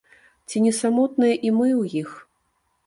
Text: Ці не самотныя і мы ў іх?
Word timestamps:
Ці 0.51 0.61
не 0.65 0.71
самотныя 0.79 1.33
і 1.39 1.49
мы 1.61 1.69
ў 1.81 1.83
іх? 2.05 2.09